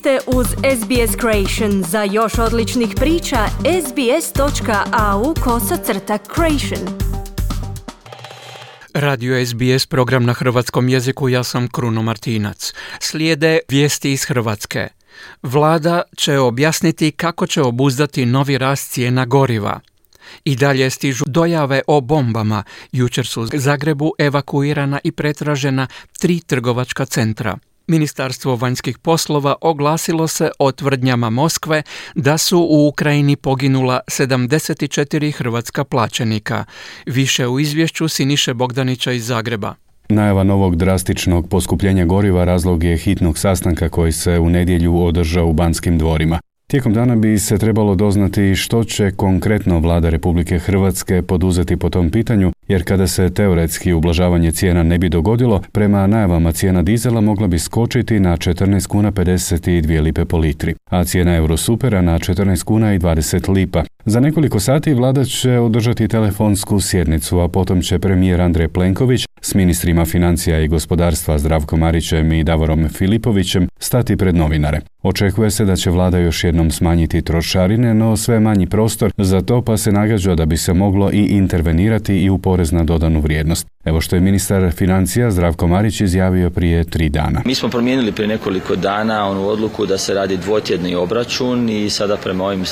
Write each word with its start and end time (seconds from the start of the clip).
ste 0.00 0.18
uz 0.26 0.46
SBS 0.46 1.12
Creation. 1.20 1.82
Za 1.82 2.02
još 2.02 2.38
odličnih 2.38 2.88
priča, 2.96 3.46
sbs.au 3.86 5.34
kosacrta 5.44 6.18
creation. 6.34 6.98
Radio 8.94 9.46
SBS, 9.46 9.86
program 9.86 10.24
na 10.24 10.32
hrvatskom 10.32 10.88
jeziku, 10.88 11.28
ja 11.28 11.44
sam 11.44 11.68
Kruno 11.68 12.02
Martinac. 12.02 12.72
Slijede 13.00 13.58
vijesti 13.68 14.12
iz 14.12 14.24
Hrvatske. 14.24 14.88
Vlada 15.42 16.02
će 16.16 16.38
objasniti 16.38 17.10
kako 17.10 17.46
će 17.46 17.62
obuzdati 17.62 18.26
novi 18.26 18.58
rast 18.58 18.90
cijena 18.90 19.24
goriva. 19.24 19.80
I 20.44 20.56
dalje 20.56 20.90
stižu 20.90 21.24
dojave 21.28 21.82
o 21.86 22.00
bombama. 22.00 22.64
Jučer 22.92 23.26
su 23.26 23.42
u 23.42 23.46
Zagrebu 23.52 24.12
evakuirana 24.18 24.98
i 25.04 25.12
pretražena 25.12 25.86
tri 26.20 26.40
trgovačka 26.40 27.04
centra. 27.04 27.58
Ministarstvo 27.90 28.56
vanjskih 28.56 28.98
poslova 28.98 29.54
oglasilo 29.60 30.28
se 30.28 30.50
o 30.58 30.72
tvrdnjama 30.72 31.30
Moskve 31.30 31.82
da 32.14 32.38
su 32.38 32.58
u 32.58 32.88
Ukrajini 32.88 33.36
poginula 33.36 34.00
74 34.06 35.32
hrvatska 35.32 35.84
plaćenika. 35.84 36.64
Više 37.06 37.46
u 37.46 37.60
izvješću 37.60 38.08
Siniše 38.08 38.54
Bogdanića 38.54 39.12
iz 39.12 39.26
Zagreba. 39.26 39.74
Najava 40.08 40.44
novog 40.44 40.76
drastičnog 40.76 41.48
poskupljenja 41.48 42.04
goriva 42.04 42.44
razlog 42.44 42.84
je 42.84 42.96
hitnog 42.96 43.38
sastanka 43.38 43.88
koji 43.88 44.12
se 44.12 44.38
u 44.38 44.50
nedjelju 44.50 45.02
održao 45.02 45.46
u 45.46 45.52
Banskim 45.52 45.98
dvorima. 45.98 46.40
Tijekom 46.66 46.94
dana 46.94 47.16
bi 47.16 47.38
se 47.38 47.58
trebalo 47.58 47.94
doznati 47.94 48.54
što 48.54 48.84
će 48.84 49.10
konkretno 49.10 49.78
vlada 49.80 50.10
Republike 50.10 50.58
Hrvatske 50.58 51.22
poduzeti 51.22 51.76
po 51.76 51.90
tom 51.90 52.10
pitanju, 52.10 52.52
jer 52.70 52.84
kada 52.84 53.06
se 53.06 53.30
teoretski 53.30 53.92
ublažavanje 53.92 54.52
cijena 54.52 54.82
ne 54.82 54.98
bi 54.98 55.08
dogodilo, 55.08 55.62
prema 55.72 56.06
najavama 56.06 56.52
cijena 56.52 56.82
dizela 56.82 57.20
mogla 57.20 57.46
bi 57.46 57.58
skočiti 57.58 58.20
na 58.20 58.36
14 58.36 58.86
kuna 58.86 59.12
52 59.12 60.00
lipe 60.00 60.24
po 60.24 60.38
litri, 60.38 60.74
a 60.90 61.04
cijena 61.04 61.36
Eurosupera 61.36 62.02
na 62.02 62.18
14 62.18 62.64
kuna 62.64 62.94
i 62.94 62.98
20 62.98 63.52
lipa. 63.52 63.84
Za 64.04 64.20
nekoliko 64.20 64.60
sati 64.60 64.94
vlada 64.94 65.24
će 65.24 65.58
održati 65.58 66.08
telefonsku 66.08 66.80
sjednicu, 66.80 67.40
a 67.40 67.48
potom 67.48 67.82
će 67.82 67.98
premijer 67.98 68.40
Andrej 68.40 68.68
Plenković 68.68 69.26
s 69.40 69.54
ministrima 69.54 70.04
financija 70.04 70.60
i 70.60 70.68
gospodarstva 70.68 71.38
Zdravkom 71.38 71.80
Marićem 71.80 72.32
i 72.32 72.44
Davorom 72.44 72.88
Filipovićem 72.88 73.68
stati 73.78 74.16
pred 74.16 74.34
novinare. 74.34 74.80
Očekuje 75.02 75.50
se 75.50 75.64
da 75.64 75.76
će 75.76 75.90
vlada 75.90 76.18
još 76.18 76.44
jednom 76.44 76.70
smanjiti 76.70 77.22
trošarine, 77.22 77.94
no 77.94 78.16
sve 78.16 78.40
manji 78.40 78.66
prostor 78.66 79.12
za 79.18 79.40
to 79.40 79.62
pa 79.62 79.76
se 79.76 79.92
nagađa 79.92 80.34
da 80.34 80.46
bi 80.46 80.56
se 80.56 80.72
moglo 80.72 81.10
i 81.12 81.26
intervenirati 81.26 82.18
i 82.18 82.30
u 82.30 82.38
porez 82.38 82.72
na 82.72 82.84
dodanu 82.84 83.20
vrijednost. 83.20 83.66
Evo 83.84 84.00
što 84.00 84.16
je 84.16 84.20
ministar 84.20 84.72
financija 84.72 85.30
Zdravko 85.30 85.66
Marić 85.66 86.00
izjavio 86.00 86.50
prije 86.50 86.84
tri 86.84 87.08
dana. 87.08 87.42
Mi 87.44 87.54
smo 87.54 87.68
promijenili 87.68 88.12
prije 88.12 88.28
nekoliko 88.28 88.76
dana 88.76 89.30
onu 89.30 89.48
odluku 89.48 89.86
da 89.86 89.98
se 89.98 90.14
radi 90.14 90.36
dvotjedni 90.36 90.94
obračun 90.94 91.68
i 91.68 91.90
sada 91.90 92.16
prema 92.16 92.44
ovim 92.44 92.64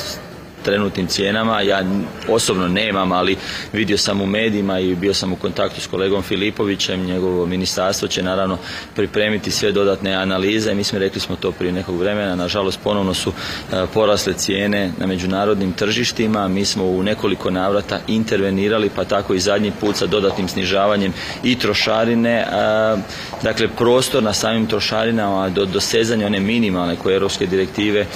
trenutnim 0.63 1.07
cijenama. 1.07 1.61
Ja 1.61 1.83
osobno 2.29 2.69
nemam, 2.69 3.13
ali 3.13 3.37
vidio 3.73 3.99
sam 3.99 4.21
u 4.21 4.27
medijima 4.27 4.81
i 4.81 4.95
bio 4.95 5.15
sam 5.15 5.33
u 5.33 5.37
kontaktu 5.37 5.81
s 5.81 5.87
kolegom 5.87 6.23
Filipovićem, 6.23 7.05
njegovo 7.05 7.47
ministarstvo 7.47 8.09
će 8.09 8.23
naravno 8.23 8.59
pripremiti 8.95 9.51
sve 9.51 9.73
dodatne 9.73 10.15
analize. 10.15 10.75
Mi 10.75 10.85
smo 10.85 10.99
rekli 10.99 11.21
smo 11.21 11.37
to 11.37 11.53
prije 11.53 11.73
nekog 11.73 11.97
vremena, 11.97 12.35
nažalost 12.35 12.81
ponovno 12.85 13.15
su 13.15 13.33
e, 13.73 13.87
porasle 13.95 14.33
cijene 14.33 14.93
na 14.99 15.07
međunarodnim 15.07 15.73
tržištima. 15.73 16.49
Mi 16.49 16.65
smo 16.65 16.85
u 16.85 17.03
nekoliko 17.03 17.51
navrata 17.51 18.01
intervenirali, 18.07 18.91
pa 18.97 19.05
tako 19.05 19.35
i 19.35 19.41
zadnji 19.41 19.73
put 19.81 19.97
sa 19.97 20.07
dodatnim 20.07 20.49
snižavanjem 20.49 21.13
i 21.43 21.59
trošarine. 21.59 22.31
E, 22.31 22.47
dakle, 23.43 23.69
prostor 23.69 24.23
na 24.23 24.33
samim 24.33 24.67
trošarinama 24.67 25.49
do 25.49 25.65
dosezanja 25.65 26.27
one 26.27 26.41
minimalne 26.41 26.97
koje 26.97 27.15
europske 27.15 27.47
direktive 27.47 28.01
e, 28.01 28.07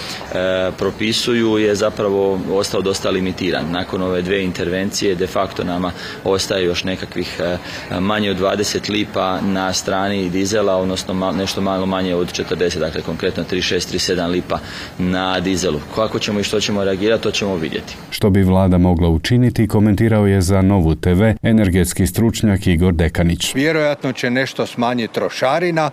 propisuju 0.79 1.59
je 1.59 1.74
zapravo 1.74 2.32
ostao 2.51 2.83
dosta 2.83 3.11
limitiran. 3.11 3.65
Nakon 3.70 4.03
ove 4.03 4.23
dve 4.23 4.45
intervencije 4.45 5.15
de 5.15 5.27
facto 5.27 5.65
nama 5.65 5.93
ostaje 6.25 6.65
još 6.65 6.85
nekakvih 6.85 7.41
e, 7.41 7.57
manje 8.01 8.31
od 8.31 8.41
20 8.41 8.91
lipa 8.91 9.41
na 9.41 9.73
strani 9.73 10.31
dizela, 10.31 10.77
odnosno 10.77 11.33
nešto 11.33 11.61
malo 11.61 11.87
manje 11.87 12.15
od 12.15 12.33
40, 12.33 12.79
dakle 12.79 13.03
konkretno 13.03 13.45
36-37 13.51 14.31
lipa 14.31 14.59
na 14.98 15.41
dizelu. 15.41 15.81
Kako 15.95 16.19
ćemo 16.19 16.41
i 16.41 16.45
što 16.45 16.61
ćemo 16.61 16.85
reagirati, 16.85 17.23
to 17.23 17.31
ćemo 17.31 17.57
vidjeti. 17.57 17.97
Što 18.11 18.31
bi 18.31 18.42
vlada 18.42 18.79
mogla 18.79 19.09
učiniti, 19.09 19.69
komentirao 19.69 20.27
je 20.27 20.41
za 20.41 20.63
Novu 20.63 20.95
TV 20.95 21.23
energetski 21.42 22.07
stručnjak 22.07 22.67
Igor 22.67 22.95
Dekanić. 22.95 23.55
Vjerojatno 23.55 24.13
će 24.13 24.31
nešto 24.31 24.67
smanjiti 24.67 25.15
trošarina, 25.15 25.91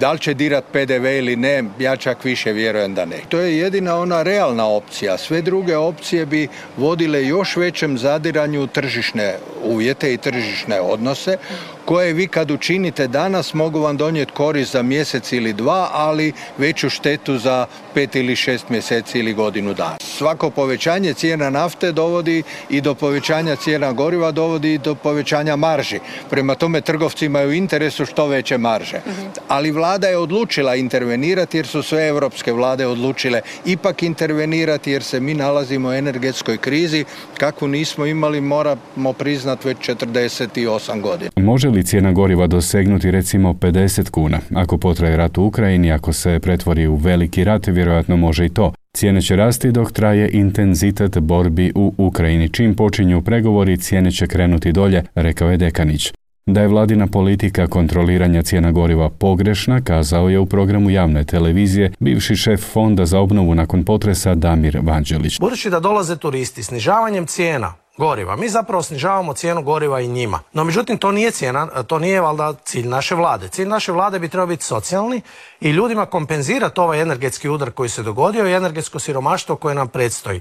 da 0.00 0.12
li 0.12 0.18
će 0.18 0.34
dirat 0.34 0.64
PDV 0.72 1.06
ili 1.06 1.36
ne, 1.36 1.64
ja 1.78 1.96
čak 1.96 2.24
više 2.24 2.52
vjerujem 2.52 2.94
da 2.94 3.04
ne. 3.04 3.16
To 3.28 3.38
je 3.38 3.58
jedina 3.58 3.96
ona 3.96 4.22
realna 4.22 4.66
opcija. 4.66 5.18
Sve 5.18 5.42
druge 5.42 5.76
opcije 5.76 6.26
bi 6.26 6.48
vodile 6.76 7.26
još 7.26 7.56
većem 7.56 7.98
zadiranju 7.98 8.66
tržišne 8.66 9.36
uvjete 9.64 10.14
i 10.14 10.16
tržišne 10.16 10.80
odnose 10.80 11.36
koje 11.84 12.12
vi 12.12 12.26
kad 12.28 12.50
učinite 12.50 13.08
danas 13.08 13.54
mogu 13.54 13.80
vam 13.80 13.96
donijeti 13.96 14.32
korist 14.32 14.72
za 14.72 14.82
mjesec 14.82 15.32
ili 15.32 15.52
dva, 15.52 15.88
ali 15.92 16.32
veću 16.58 16.90
štetu 16.90 17.38
za 17.38 17.66
pet 17.94 18.16
ili 18.16 18.36
šest 18.36 18.68
mjeseci 18.68 19.18
ili 19.18 19.34
godinu 19.34 19.74
dana. 19.74 19.96
Svako 20.20 20.50
povećanje 20.50 21.14
cijena 21.14 21.50
nafte 21.50 21.92
dovodi 21.92 22.42
i 22.70 22.80
do 22.80 22.94
povećanja 22.94 23.56
cijena 23.56 23.92
goriva 23.92 24.30
dovodi 24.32 24.74
i 24.74 24.78
do 24.78 24.94
povećanja 24.94 25.56
marži. 25.56 25.98
Prema 26.30 26.54
tome 26.54 26.80
trgovci 26.80 27.26
imaju 27.26 27.52
interesu 27.52 28.06
što 28.06 28.26
veće 28.26 28.58
marže. 28.58 29.00
Ali 29.48 29.70
vlada 29.70 30.08
je 30.08 30.16
odlučila 30.16 30.76
intervenirati 30.76 31.56
jer 31.56 31.66
su 31.66 31.82
sve 31.82 32.08
europske 32.08 32.52
vlade 32.52 32.86
odlučile 32.86 33.40
ipak 33.64 34.02
intervenirati 34.02 34.92
jer 34.92 35.02
se 35.02 35.20
mi 35.20 35.34
nalazimo 35.34 35.88
u 35.88 35.92
energetskoj 35.92 36.58
krizi 36.58 37.04
kakvu 37.38 37.68
nismo 37.68 38.06
imali 38.06 38.40
moramo 38.40 39.12
priznati 39.12 39.68
već 39.68 39.78
48 39.78 41.00
godina. 41.00 41.30
Može 41.36 41.68
li 41.68 41.84
cijena 41.84 42.12
goriva 42.12 42.46
dosegnuti 42.46 43.10
recimo 43.10 43.52
50 43.52 44.10
kuna? 44.10 44.40
Ako 44.54 44.78
potraje 44.78 45.16
rat 45.16 45.38
u 45.38 45.44
Ukrajini, 45.44 45.92
ako 45.92 46.12
se 46.12 46.38
pretvori 46.42 46.86
u 46.86 46.94
veliki 46.96 47.44
rat, 47.44 47.66
vjerojatno 47.66 48.16
može 48.16 48.46
i 48.46 48.48
to. 48.48 48.72
Cijene 48.96 49.22
će 49.22 49.36
rasti 49.36 49.72
dok 49.72 49.92
traje 49.92 50.30
intenzitet 50.32 51.18
borbi 51.18 51.72
u 51.74 51.94
Ukrajini. 51.98 52.48
Čim 52.48 52.74
počinju 52.74 53.22
pregovori, 53.22 53.76
cijene 53.76 54.10
će 54.10 54.26
krenuti 54.26 54.72
dolje, 54.72 55.04
rekao 55.14 55.50
je 55.50 55.56
Dekanić. 55.56 56.12
Da 56.46 56.60
je 56.60 56.68
vladina 56.68 57.06
politika 57.06 57.66
kontroliranja 57.66 58.42
cijena 58.42 58.72
goriva 58.72 59.10
pogrešna, 59.10 59.80
kazao 59.80 60.28
je 60.28 60.38
u 60.38 60.46
programu 60.46 60.90
javne 60.90 61.24
televizije 61.24 61.92
bivši 62.00 62.36
šef 62.36 62.72
Fonda 62.72 63.06
za 63.06 63.18
obnovu 63.18 63.54
nakon 63.54 63.84
potresa 63.84 64.34
Damir 64.34 64.78
Vanđelić. 64.82 65.40
Budući 65.40 65.70
da 65.70 65.80
dolaze 65.80 66.16
turisti, 66.16 66.62
snižavanjem 66.62 67.26
cijena 67.26 67.72
goriva. 68.00 68.36
Mi 68.36 68.48
zapravo 68.48 68.82
snižavamo 68.82 69.32
cijenu 69.32 69.62
goriva 69.62 70.00
i 70.00 70.08
njima. 70.08 70.40
No 70.52 70.64
međutim, 70.64 70.98
to 70.98 71.12
nije 71.12 71.30
cijena, 71.30 71.82
to 71.82 71.98
nije 71.98 72.20
valjda 72.20 72.54
cilj 72.64 72.88
naše 72.88 73.14
vlade. 73.14 73.48
Cilj 73.48 73.68
naše 73.68 73.92
vlade 73.92 74.18
bi 74.18 74.28
trebao 74.28 74.46
biti 74.46 74.64
socijalni 74.64 75.20
i 75.60 75.70
ljudima 75.70 76.06
kompenzirati 76.06 76.80
ovaj 76.80 77.00
energetski 77.00 77.48
udar 77.48 77.70
koji 77.70 77.88
se 77.88 78.02
dogodio 78.02 78.46
i 78.46 78.52
energetsko 78.52 78.98
siromaštvo 78.98 79.56
koje 79.56 79.74
nam 79.74 79.88
predstoji. 79.88 80.40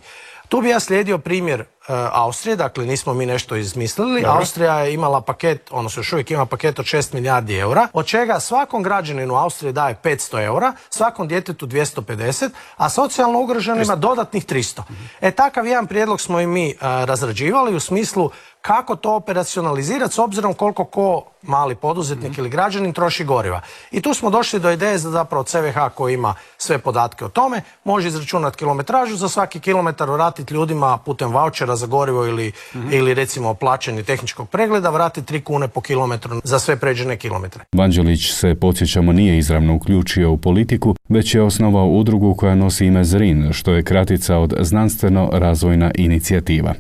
Tu 0.50 0.62
bi 0.62 0.70
ja 0.70 0.80
slijedio 0.80 1.18
primjer 1.18 1.64
Austrije, 2.12 2.56
dakle 2.56 2.86
nismo 2.86 3.14
mi 3.14 3.26
nešto 3.26 3.56
izmislili. 3.56 4.24
Austrija 4.26 4.80
je 4.80 4.94
imala 4.94 5.22
paket, 5.22 5.70
odnosno 5.72 6.00
još 6.00 6.14
uvijek 6.14 6.32
ima 6.32 6.46
paket 6.46 6.80
od 6.80 6.86
6 6.86 7.14
milijardi 7.14 7.58
eura, 7.58 7.88
od 7.94 8.06
čega 8.06 8.40
svakom 8.40 8.84
građaninu 8.84 9.36
Austrije 9.36 9.72
daje 9.72 9.96
500 10.04 10.46
eura, 10.46 10.74
svakom 10.90 11.28
djetetu 11.28 11.68
250, 11.68 12.50
a 12.78 12.90
socijalno 12.90 13.40
ugroženima 13.40 13.96
dodatnih 13.96 14.46
300. 14.46 14.82
E 15.22 15.32
takav 15.32 15.68
jedan 15.68 15.88
prijedlog 15.88 16.22
smo 16.22 16.40
i 16.40 16.48
mi 16.48 16.70
e, 16.70 16.76
razrađivali 16.82 17.76
u 17.76 17.80
smislu 17.80 18.32
kako 18.62 18.96
to 18.96 19.16
operacionalizirati 19.16 20.14
s 20.14 20.20
obzirom 20.20 20.54
koliko 20.54 20.86
ko 20.86 21.24
mali 21.42 21.76
poduzetnik 21.76 22.38
ili 22.38 22.50
građanin 22.50 22.94
troši 22.94 23.24
goriva. 23.24 23.62
I 23.92 24.02
tu 24.02 24.14
smo 24.14 24.30
došli 24.30 24.60
do 24.60 24.72
ideje 24.72 24.92
da 24.92 24.98
zapravo 24.98 25.44
CVH 25.44 25.78
koji 25.96 26.14
ima 26.14 26.36
sve 26.58 26.78
podatke 26.78 27.26
o 27.26 27.30
tome 27.30 27.62
može 27.84 28.08
izračunati 28.08 28.58
kilometražu, 28.58 29.16
za 29.16 29.30
svaki 29.30 29.60
kilometar 29.60 30.10
vratiti 30.10 30.54
ljudima 30.54 30.98
putem 30.98 31.32
vouchera 31.32 31.76
za 31.80 31.88
gorivo 31.88 32.26
ili, 32.26 32.52
ili 32.92 33.14
recimo 33.14 33.54
plaćanje 33.54 34.04
tehničkog 34.04 34.50
pregleda 34.50 34.90
vrati 34.90 35.22
3 35.22 35.44
kune 35.44 35.68
po 35.68 35.82
kilometru 35.82 36.42
za 36.44 36.60
sve 36.60 36.76
pređene 36.80 37.18
kilometre. 37.18 37.64
Vanđelić 37.76 38.32
se, 38.32 38.56
podsjećamo, 38.56 39.12
nije 39.12 39.38
izravno 39.38 39.76
uključio 39.76 40.32
u 40.32 40.38
politiku, 40.38 40.96
već 41.10 41.36
je 41.36 41.42
osnovao 41.42 41.88
udrugu 41.88 42.36
koja 42.36 42.56
nosi 42.56 42.86
ime 42.86 43.04
ZRIN, 43.04 43.54
što 43.54 43.72
je 43.72 43.84
kratica 43.84 44.38
od 44.38 44.54
znanstveno-razvojna 44.60 45.92
inicijativa. 45.96 46.74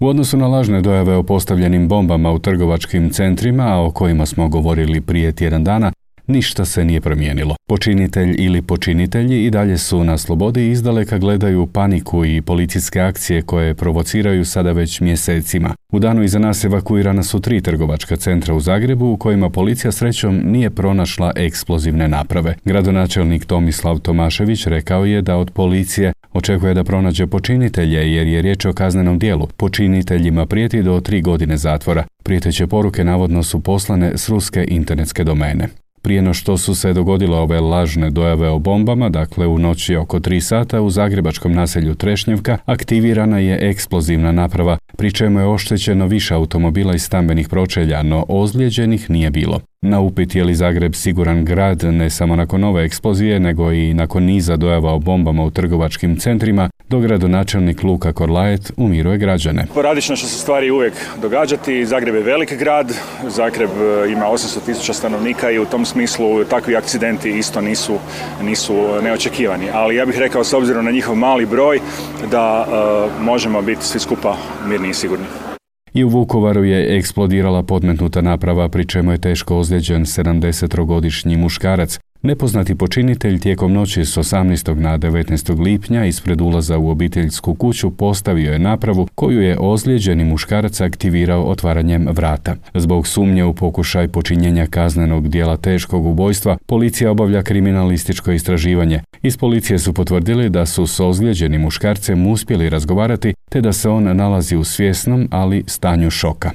U 0.00 0.08
odnosu 0.08 0.36
na 0.36 0.46
lažne 0.46 0.80
dojave 0.80 1.16
o 1.16 1.22
postavljenim 1.22 1.88
bombama 1.88 2.32
u 2.32 2.38
trgovačkim 2.38 3.10
centrima, 3.10 3.64
a 3.66 3.80
o 3.86 3.90
kojima 3.90 4.26
smo 4.26 4.48
govorili 4.48 5.00
prije 5.00 5.32
tjedan 5.32 5.64
dana, 5.64 5.92
ništa 6.30 6.64
se 6.64 6.84
nije 6.84 7.00
promijenilo. 7.00 7.56
Počinitelj 7.68 8.34
ili 8.38 8.62
počinitelji 8.62 9.44
i 9.44 9.50
dalje 9.50 9.78
su 9.78 10.04
na 10.04 10.18
slobodi 10.18 10.60
i 10.62 10.70
izdaleka 10.70 11.18
gledaju 11.18 11.66
paniku 11.66 12.24
i 12.24 12.42
policijske 12.42 13.00
akcije 13.00 13.42
koje 13.42 13.74
provociraju 13.74 14.44
sada 14.44 14.72
već 14.72 15.00
mjesecima. 15.00 15.74
U 15.92 15.98
danu 15.98 16.22
iza 16.22 16.38
nas 16.38 16.64
evakuirana 16.64 17.22
su 17.22 17.40
tri 17.40 17.60
trgovačka 17.60 18.16
centra 18.16 18.54
u 18.54 18.60
Zagrebu 18.60 19.06
u 19.06 19.16
kojima 19.16 19.50
policija 19.50 19.92
srećom 19.92 20.40
nije 20.44 20.70
pronašla 20.70 21.32
eksplozivne 21.36 22.08
naprave. 22.08 22.54
Gradonačelnik 22.64 23.44
Tomislav 23.44 23.98
Tomašević 23.98 24.66
rekao 24.66 25.04
je 25.04 25.22
da 25.22 25.36
od 25.36 25.50
policije 25.50 26.12
očekuje 26.32 26.74
da 26.74 26.84
pronađe 26.84 27.26
počinitelje 27.26 28.12
jer 28.14 28.26
je 28.26 28.42
riječ 28.42 28.64
o 28.64 28.72
kaznenom 28.72 29.18
dijelu. 29.18 29.46
Počiniteljima 29.56 30.46
prijeti 30.46 30.82
do 30.82 31.00
tri 31.00 31.22
godine 31.22 31.56
zatvora. 31.56 32.04
Prijeteće 32.22 32.66
poruke 32.66 33.04
navodno 33.04 33.42
su 33.42 33.60
poslane 33.60 34.12
s 34.14 34.28
ruske 34.28 34.66
internetske 34.68 35.24
domene. 35.24 35.68
Prije 36.02 36.22
no 36.22 36.34
što 36.34 36.56
su 36.56 36.74
se 36.74 36.92
dogodile 36.92 37.38
ove 37.38 37.60
lažne 37.60 38.10
dojave 38.10 38.48
o 38.48 38.58
bombama, 38.58 39.08
dakle 39.08 39.46
u 39.46 39.58
noći 39.58 39.96
oko 39.96 40.18
3 40.18 40.40
sata 40.40 40.80
u 40.80 40.90
zagrebačkom 40.90 41.52
naselju 41.52 41.94
Trešnjevka 41.94 42.58
aktivirana 42.64 43.38
je 43.38 43.58
eksplozivna 43.70 44.32
naprava, 44.32 44.78
pri 44.96 45.12
čemu 45.12 45.40
je 45.40 45.46
oštećeno 45.46 46.06
više 46.06 46.34
automobila 46.34 46.94
i 46.94 46.98
stambenih 46.98 47.48
pročelja, 47.48 48.02
no 48.02 48.24
ozlijeđenih 48.28 49.10
nije 49.10 49.30
bilo. 49.30 49.60
Na 49.82 50.00
upit 50.00 50.34
je 50.34 50.44
li 50.44 50.54
Zagreb 50.54 50.94
siguran 50.94 51.44
grad 51.44 51.84
ne 51.84 52.10
samo 52.10 52.36
nakon 52.36 52.64
ove 52.64 52.84
eksplozije, 52.84 53.40
nego 53.40 53.72
i 53.72 53.94
nakon 53.94 54.22
niza 54.22 54.56
dojava 54.56 54.92
o 54.92 54.98
bombama 54.98 55.44
u 55.44 55.50
trgovačkim 55.50 56.16
centrima, 56.16 56.70
do 56.88 56.98
gradonačelnik 56.98 57.82
Luka 57.82 58.12
Korlajet 58.12 58.72
umiruje 58.76 59.18
građane. 59.18 59.66
Poradično 59.74 60.16
će 60.16 60.26
se 60.26 60.38
stvari 60.38 60.70
uvijek 60.70 60.94
događati. 61.22 61.86
Zagreb 61.86 62.14
je 62.14 62.22
velik 62.22 62.58
grad, 62.58 62.92
Zagreb 63.28 63.70
e, 63.70 64.12
ima 64.12 64.26
800 64.26 64.64
tisuća 64.66 64.92
stanovnika 64.92 65.50
i 65.50 65.58
u 65.58 65.66
tom 65.66 65.84
smislu 65.84 66.44
takvi 66.44 66.76
akcidenti 66.76 67.38
isto 67.38 67.60
nisu, 67.60 67.98
nisu 68.42 68.74
neočekivani. 69.02 69.66
Ali 69.72 69.96
ja 69.96 70.06
bih 70.06 70.18
rekao 70.18 70.44
s 70.44 70.52
obzirom 70.52 70.84
na 70.84 70.90
njihov 70.90 71.16
mali 71.16 71.46
broj 71.46 71.80
da 72.30 72.66
e, 72.68 73.22
možemo 73.22 73.62
biti 73.62 73.84
svi 73.84 74.00
skupa 74.00 74.36
mirni 74.68 74.88
i 74.88 74.94
sigurni. 74.94 75.26
I 75.94 76.04
u 76.04 76.08
Vukovaru 76.08 76.64
je 76.64 76.98
eksplodirala 76.98 77.62
podmetnuta 77.62 78.20
naprava, 78.20 78.68
pri 78.68 78.86
čemu 78.86 79.12
je 79.12 79.18
teško 79.18 79.58
ozlijeđen 79.58 80.04
70-godišnji 80.04 81.36
muškarac. 81.36 81.98
Nepoznati 82.22 82.74
počinitelj 82.74 83.38
tijekom 83.38 83.72
noći 83.72 84.04
s 84.04 84.16
18. 84.16 84.74
na 84.74 84.98
19. 84.98 85.60
lipnja 85.60 86.04
ispred 86.04 86.40
ulaza 86.40 86.78
u 86.78 86.88
obiteljsku 86.88 87.54
kuću 87.54 87.90
postavio 87.90 88.52
je 88.52 88.58
napravu 88.58 89.08
koju 89.14 89.40
je 89.40 89.56
ozlijeđeni 89.60 90.24
muškarac 90.24 90.80
aktivirao 90.80 91.42
otvaranjem 91.42 92.08
vrata. 92.08 92.56
Zbog 92.74 93.06
sumnje 93.06 93.44
u 93.44 93.54
pokušaj 93.54 94.08
počinjenja 94.08 94.66
kaznenog 94.66 95.28
dijela 95.28 95.56
teškog 95.56 96.06
ubojstva, 96.06 96.56
policija 96.66 97.10
obavlja 97.10 97.42
kriminalističko 97.42 98.32
istraživanje. 98.32 99.00
Iz 99.22 99.36
policije 99.36 99.78
su 99.78 99.92
potvrdili 99.92 100.50
da 100.50 100.66
su 100.66 100.86
s 100.86 101.00
ozlijeđenim 101.00 101.60
muškarcem 101.60 102.26
uspjeli 102.26 102.70
razgovarati 102.70 103.34
te 103.50 103.60
da 103.60 103.72
se 103.72 103.88
on 103.88 104.16
nalazi 104.16 104.56
u 104.56 104.64
svjesnom, 104.64 105.28
ali 105.30 105.64
stanju 105.66 106.10
šoka. 106.10 106.50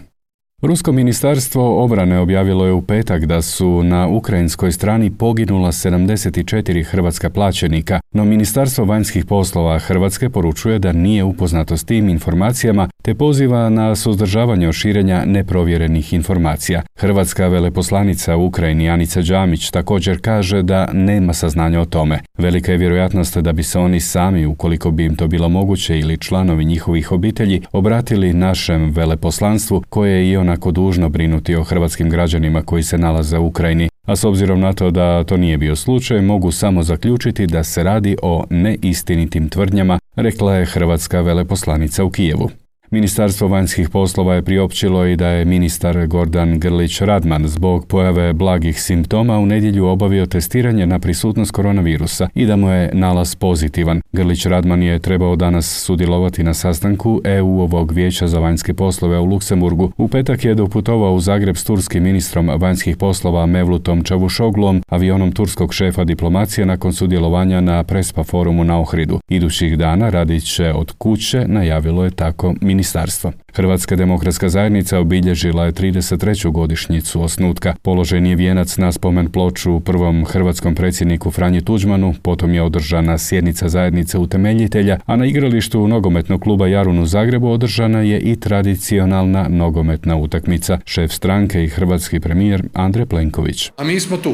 Rusko 0.65 0.91
ministarstvo 0.91 1.83
obrane 1.83 2.19
objavilo 2.19 2.65
je 2.65 2.71
u 2.71 2.81
petak 2.81 3.25
da 3.25 3.41
su 3.41 3.83
na 3.83 4.07
ukrajinskoj 4.07 4.71
strani 4.71 5.11
poginula 5.11 5.71
74 5.71 6.83
hrvatska 6.83 7.29
plaćenika, 7.29 7.99
no 8.11 8.25
Ministarstvo 8.25 8.85
vanjskih 8.85 9.25
poslova 9.25 9.79
Hrvatske 9.79 10.29
poručuje 10.29 10.79
da 10.79 10.91
nije 10.91 11.23
upoznato 11.23 11.77
s 11.77 11.83
tim 11.83 12.09
informacijama 12.09 12.89
te 13.03 13.15
poziva 13.15 13.69
na 13.69 13.95
suzdržavanje 13.95 14.67
od 14.67 14.73
širenja 14.73 15.25
neprovjerenih 15.25 16.13
informacija. 16.13 16.81
Hrvatska 16.99 17.47
veleposlanica 17.47 18.35
u 18.35 18.45
Ukrajini 18.45 18.89
Anica 18.89 19.21
Đamić 19.21 19.69
također 19.69 20.21
kaže 20.21 20.63
da 20.63 20.89
nema 20.93 21.33
saznanja 21.33 21.81
o 21.81 21.85
tome. 21.85 22.19
Velika 22.37 22.71
je 22.71 22.77
vjerojatnost 22.77 23.37
da 23.37 23.53
bi 23.53 23.63
se 23.63 23.79
oni 23.79 23.99
sami, 23.99 24.45
ukoliko 24.45 24.91
bi 24.91 25.05
im 25.05 25.15
to 25.15 25.27
bilo 25.27 25.49
moguće 25.49 25.99
ili 25.99 26.17
članovi 26.17 26.65
njihovih 26.65 27.11
obitelji, 27.11 27.61
obratili 27.71 28.33
našem 28.33 28.91
veleposlanstvu 28.91 29.83
koje 29.89 30.15
je 30.15 30.29
i 30.31 30.37
onako 30.55 30.71
dužno 30.71 31.09
brinuti 31.09 31.55
o 31.55 31.63
hrvatskim 31.63 32.09
građanima 32.09 32.61
koji 32.61 32.83
se 32.83 32.97
nalaze 32.97 33.37
u 33.37 33.47
Ukrajini, 33.47 33.89
a 34.07 34.15
s 34.15 34.23
obzirom 34.23 34.59
na 34.59 34.73
to 34.73 34.91
da 34.91 35.23
to 35.23 35.37
nije 35.37 35.57
bio 35.57 35.75
slučaj, 35.75 36.21
mogu 36.21 36.51
samo 36.51 36.83
zaključiti 36.83 37.47
da 37.47 37.63
se 37.63 37.83
radi 37.83 38.17
o 38.21 38.43
neistinitim 38.49 39.49
tvrdnjama, 39.49 39.99
rekla 40.15 40.55
je 40.55 40.65
hrvatska 40.65 41.21
veleposlanica 41.21 42.03
u 42.03 42.09
Kijevu. 42.09 42.49
Ministarstvo 42.91 43.47
vanjskih 43.47 43.89
poslova 43.89 44.35
je 44.35 44.41
priopćilo 44.41 45.05
i 45.05 45.15
da 45.15 45.27
je 45.27 45.45
ministar 45.45 46.07
Gordan 46.07 46.59
Grlić 46.59 47.01
Radman 47.01 47.47
zbog 47.47 47.87
pojave 47.87 48.33
blagih 48.33 48.81
simptoma 48.81 49.39
u 49.39 49.45
nedjelju 49.45 49.85
obavio 49.85 50.25
testiranje 50.25 50.85
na 50.85 50.99
prisutnost 50.99 51.51
koronavirusa 51.51 52.27
i 52.35 52.45
da 52.45 52.55
mu 52.55 52.69
je 52.69 52.89
nalaz 52.93 53.35
pozitivan. 53.35 54.01
Grlić 54.11 54.45
Radman 54.45 54.83
je 54.83 54.99
trebao 54.99 55.35
danas 55.35 55.83
sudjelovati 55.85 56.43
na 56.43 56.53
sastanku 56.53 57.21
EU-ovog 57.23 57.91
vijeća 57.91 58.27
za 58.27 58.39
vanjske 58.39 58.73
poslove 58.73 59.19
u 59.19 59.25
Luksemburgu. 59.25 59.91
U 59.97 60.07
petak 60.07 60.45
je 60.45 60.55
doputovao 60.55 61.13
u 61.13 61.19
Zagreb 61.19 61.55
s 61.55 61.63
turskim 61.63 62.03
ministrom 62.03 62.49
vanjskih 62.57 62.97
poslova 62.97 63.45
Mevlutom 63.45 64.03
Čavušoglom, 64.03 64.83
avionom 64.89 65.31
turskog 65.31 65.73
šefa 65.73 66.03
diplomacije 66.03 66.65
nakon 66.65 66.93
sudjelovanja 66.93 67.61
na 67.61 67.83
Prespa 67.83 68.23
forumu 68.23 68.63
na 68.63 68.79
Ohridu. 68.79 69.19
Idućih 69.29 69.77
dana 69.77 70.09
radit 70.09 70.43
će 70.43 70.73
od 70.73 70.91
kuće, 70.91 71.47
najavilo 71.47 72.03
je 72.03 72.11
tako 72.11 72.53
ministarstvo. 72.75 73.31
Hrvatska 73.53 73.95
demokratska 73.95 74.49
zajednica 74.49 74.99
obilježila 74.99 75.65
je 75.65 75.71
33. 75.71 76.51
godišnjicu 76.51 77.21
osnutka. 77.21 77.75
Položen 77.81 78.25
je 78.25 78.35
vijenac 78.35 78.77
na 78.77 78.91
spomen 78.91 79.31
ploču 79.31 79.79
prvom 79.79 80.25
hrvatskom 80.25 80.75
predsjedniku 80.75 81.31
Franji 81.31 81.61
Tuđmanu, 81.61 82.13
potom 82.21 82.53
je 82.53 82.61
održana 82.61 83.17
sjednica 83.17 83.69
zajednice 83.69 84.17
utemeljitelja, 84.17 84.99
a 85.05 85.15
na 85.15 85.25
igralištu 85.25 85.87
nogometnog 85.87 86.41
kluba 86.41 86.67
Jarun 86.67 86.99
u 86.99 87.05
Zagrebu 87.05 87.49
održana 87.49 88.01
je 88.01 88.19
i 88.19 88.35
tradicionalna 88.35 89.47
nogometna 89.49 90.15
utakmica. 90.15 90.79
Šef 90.85 91.11
stranke 91.11 91.63
i 91.63 91.67
hrvatski 91.67 92.19
premijer 92.19 92.63
Andrej 92.73 93.05
Plenković. 93.05 93.71
A 93.77 93.83
mi 93.83 93.99
smo 93.99 94.17
tu. 94.17 94.33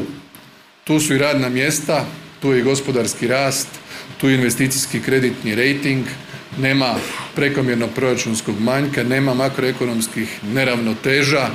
Tu 0.84 1.00
su 1.00 1.14
i 1.14 1.18
radna 1.18 1.48
mjesta, 1.48 2.04
tu 2.40 2.52
je 2.52 2.60
i 2.60 2.62
gospodarski 2.62 3.28
rast, 3.28 3.68
tu 4.20 4.28
je 4.28 4.34
investicijski 4.34 5.00
kreditni 5.00 5.54
rating, 5.54 6.04
nema 6.58 6.94
prekomjernog 7.34 7.90
proračunskog 7.94 8.60
manjka, 8.60 9.02
nema 9.02 9.34
makroekonomskih 9.34 10.38
neravnoteža, 10.52 11.48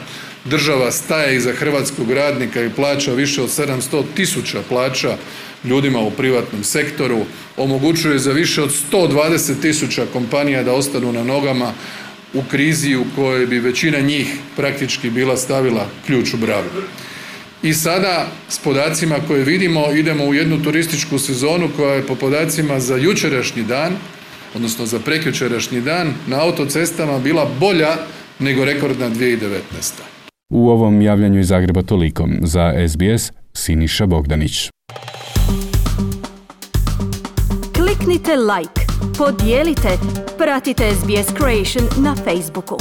država 0.45 0.91
staje 0.91 1.35
iza 1.35 1.53
hrvatskog 1.53 2.11
radnika 2.11 2.63
i 2.63 2.69
plaća 2.69 3.13
više 3.13 3.41
od 3.41 3.49
700 3.49 4.03
tisuća 4.15 4.61
plaća 4.69 5.17
ljudima 5.63 5.99
u 5.99 6.11
privatnom 6.11 6.63
sektoru, 6.63 7.25
omogućuje 7.57 8.19
za 8.19 8.31
više 8.31 8.61
od 8.61 8.73
120 8.91 9.61
tisuća 9.61 10.05
kompanija 10.13 10.63
da 10.63 10.73
ostanu 10.73 11.13
na 11.13 11.23
nogama 11.23 11.73
u 12.33 12.43
krizi 12.51 12.95
u 12.95 13.05
kojoj 13.15 13.45
bi 13.45 13.59
većina 13.59 13.99
njih 13.99 14.27
praktički 14.55 15.09
bila 15.09 15.37
stavila 15.37 15.87
ključ 16.05 16.33
u 16.33 16.37
bravu. 16.37 16.69
I 17.63 17.73
sada 17.73 18.27
s 18.49 18.59
podacima 18.59 19.15
koje 19.27 19.43
vidimo 19.43 19.91
idemo 19.91 20.25
u 20.25 20.33
jednu 20.33 20.63
turističku 20.63 21.19
sezonu 21.19 21.69
koja 21.75 21.93
je 21.93 22.07
po 22.07 22.15
podacima 22.15 22.79
za 22.79 22.95
jučerašnji 22.95 23.63
dan 23.63 23.97
odnosno 24.57 24.85
za 24.85 24.99
prekjučerašnji 24.99 25.81
dan 25.81 26.13
na 26.27 26.41
autocestama 26.41 27.19
bila 27.19 27.47
bolja 27.59 27.95
nego 28.39 28.65
rekordna 28.65 29.09
2019. 29.09 29.49
U 30.49 30.69
ovom 30.69 31.01
javljanju 31.01 31.39
iz 31.39 31.47
Zagreba 31.47 31.81
toliko. 31.81 32.27
Za 32.41 32.73
SBS 32.89 33.31
Siniša 33.53 34.05
Bogdanić. 34.05 34.69
Kliknite 37.75 38.35
like, 38.35 38.81
podijelite, 39.17 39.89
pratite 40.37 40.83
SBS 40.91 41.27
Creation 41.37 42.03
na 42.03 42.15
Facebooku. 42.15 42.77